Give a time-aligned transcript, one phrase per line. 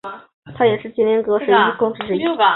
[0.57, 2.23] 他也是麒麟阁十一功臣之一。